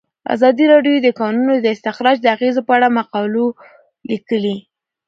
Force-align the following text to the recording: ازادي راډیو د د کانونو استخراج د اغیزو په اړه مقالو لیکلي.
ازادي 0.35 0.65
راډیو 0.73 0.95
د 1.01 1.03
د 1.05 1.09
کانونو 1.19 1.53
استخراج 1.75 2.17
د 2.21 2.27
اغیزو 2.35 2.61
په 2.67 2.71
اړه 2.77 2.87
مقالو 2.97 3.45
لیکلي. 4.09 4.57